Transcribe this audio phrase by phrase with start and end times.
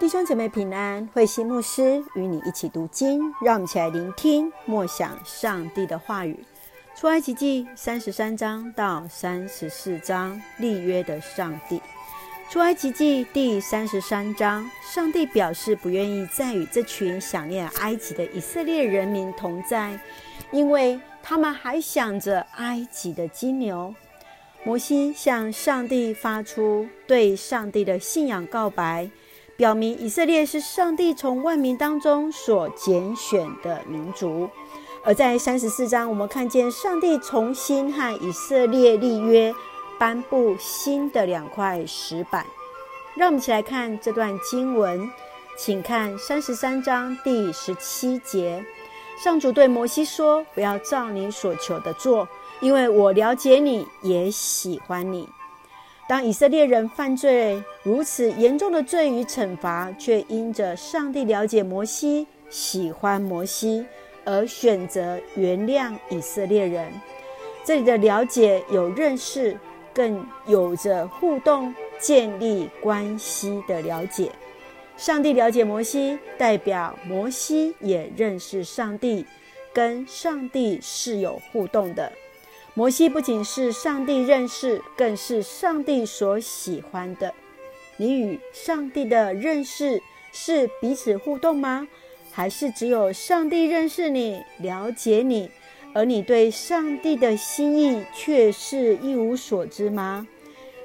[0.00, 6.38] 弟兄姐妹平安，慧馨牧师与你一起读经，让我们一起来聆听默想上帝的话语。
[6.94, 11.82] 出埃及记三十三章到三十四章，立约的上帝。
[12.48, 19.98] 出埃及记第三十三章，上帝表示不愿意再与这群想念埃及的以色列人民同在，
[20.52, 23.92] 因为他们还想着埃及的金牛。
[24.62, 29.10] 摩西向上帝发出对上帝的信仰告白。
[29.58, 34.48] 表明以色列是上帝从万民当中所拣选的民族，
[35.02, 39.52] 而在三十四章，我们看见上帝重新和以色列立约，
[39.98, 42.46] 颁布新的两块石板。
[43.16, 45.10] 让我们一起来看这段经文，
[45.58, 48.64] 请看三十三章第十七节，
[49.20, 52.28] 上主对摩西说：“不要照你所求的做，
[52.60, 55.28] 因为我了解你，也喜欢你。”
[56.08, 63.84] 当以色列人犯罪如此严重的罪与惩罚，却因着上帝了解摩西、喜欢摩西
[64.24, 66.90] 而选择原谅以色列人。
[67.62, 69.54] 这里的了解有认识，
[69.92, 74.32] 更有着互动、建立关系的了解。
[74.96, 79.26] 上帝了解摩西，代表摩西也认识上帝，
[79.74, 82.10] 跟上帝是有互动的。
[82.78, 87.34] 摩西不仅是上帝认识，更是上帝所喜欢的。
[87.96, 91.88] 你与上帝的认识是彼此互动吗？
[92.30, 95.50] 还是只有上帝认识你、了解你，
[95.92, 100.24] 而你对上帝的心意却是一无所知吗？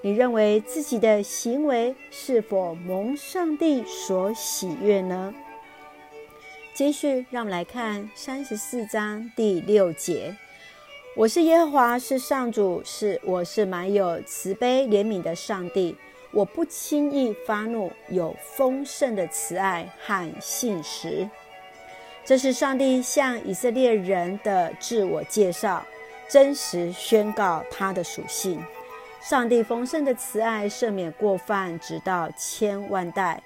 [0.00, 5.34] 你认为自己的行为是否蒙上帝所喜悦呢？
[6.72, 10.36] 继续，让我们来看三十四章第六节。
[11.16, 15.96] 我是耶和华，是上主，是我是满有慈悲怜悯的上帝。
[16.30, 21.28] 我不轻易发怒，有丰盛的慈爱和信实。
[22.24, 25.84] 这是上帝向以色列人的自我介绍，
[26.28, 28.64] 真实宣告他的属性。
[29.20, 33.36] 上帝丰盛的慈爱赦免过犯，直到千万代；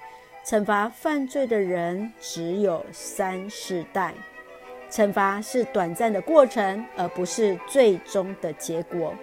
[0.45, 4.13] 惩罚犯罪的人，只有三世代。
[4.89, 9.13] 惩罚是短暂的过程，而不是最终的结果。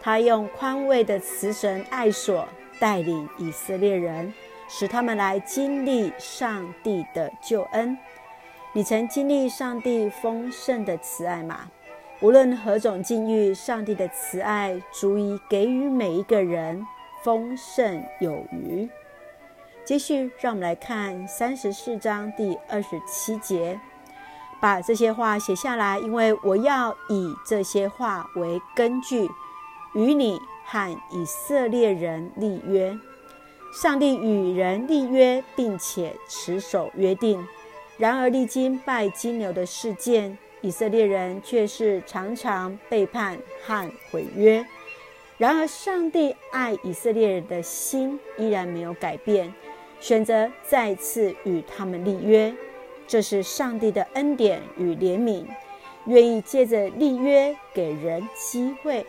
[0.00, 2.48] 他用宽慰的慈神爱所
[2.78, 4.32] 带领以色列人，
[4.68, 7.96] 使他们来经历上帝的救恩。
[8.72, 11.70] 你曾经历上帝丰盛的慈爱吗？
[12.20, 16.86] 无论何种境遇，上帝的慈爱足以给予每一个人
[17.22, 18.88] 丰盛有余。
[19.84, 23.78] 继续，让我们来看三十四章第二十七节。
[24.60, 29.30] 把这些话写下来，因为我要以这些话为根据，
[29.94, 32.96] 与你和以色列人立约。
[33.72, 37.46] 上帝与人立约，并且持守约定。
[37.96, 44.64] 然而，历经拜金牛的事件，以色列人却是常常背叛和毁约。
[45.38, 49.54] 然而，上帝爱以色列人的心依然没有改变，
[50.00, 52.52] 选择再次与他们立约。
[53.10, 55.44] 这是上帝的恩典与怜悯，
[56.04, 59.04] 愿意借着立约给人机会。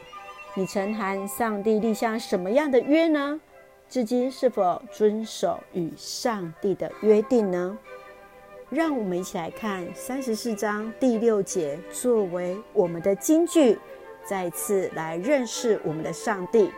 [0.55, 3.39] 你曾和上帝立下什么样的约呢？
[3.87, 7.77] 至今是否遵守与上帝的约定呢？
[8.71, 13.77] 让我们一起来看三十四章第六节，作为我们的金句，
[14.25, 16.71] 再次来认识我们的上帝。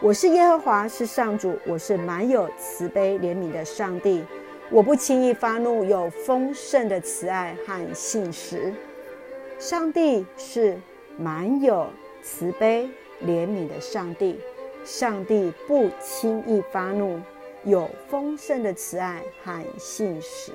[0.00, 4.24] 我是耶和华，是上主，我是满有慈悲怜悯的上帝。
[4.72, 8.72] 我不轻易发怒，有丰盛的慈爱和信实。
[9.58, 10.80] 上帝是
[11.18, 11.88] 满有
[12.22, 12.88] 慈悲
[13.20, 14.38] 怜悯的上帝，
[14.84, 17.20] 上帝不轻易发怒，
[17.64, 20.52] 有丰盛的慈爱和信实。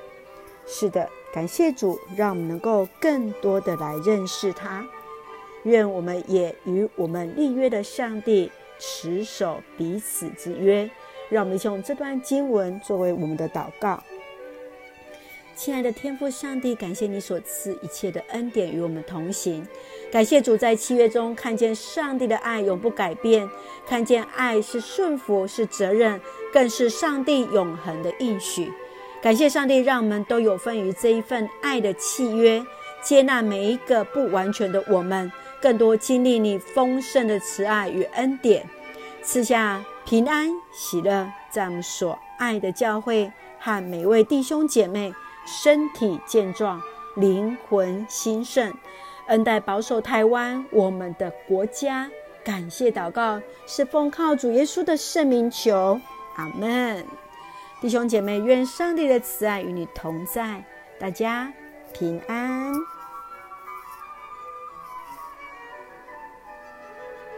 [0.64, 4.82] 是的，感谢主，让我们能够更多的来认识他。
[5.64, 10.88] 愿我们也与我们立约的上帝持守彼此之约。
[11.28, 14.02] 让我们用这段经文作为我们的祷告。
[15.54, 19.66] 亲爱的天父上帝，感谢你所赐一切的恩典与我们同行。
[20.12, 23.48] 感谢主在契约中看见上帝的爱永不改变，
[23.88, 26.20] 看见爱是顺服，是责任，
[26.52, 28.70] 更是上帝永恒的应许。
[29.22, 32.62] 感谢上帝，让我们都有份于这一份爱的契约，
[33.02, 38.68] 接纳每一个不完全的我们，更多经历你丰盛的慈爱与恩典。
[39.22, 45.12] 赐下平安喜乐，在我们所爱的教会和每位弟兄姐妹
[45.44, 46.80] 身体健壮，
[47.16, 48.72] 灵魂兴盛，
[49.26, 52.08] 恩待保守台湾我们的国家。
[52.44, 56.00] 感谢祷告，是奉靠主耶稣的圣名求，
[56.36, 57.04] 阿门。
[57.80, 60.64] 弟兄姐妹，愿上帝的慈爱与你同在，
[61.00, 61.52] 大家
[61.92, 62.72] 平安。